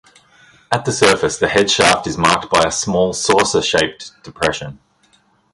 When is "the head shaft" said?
1.37-2.07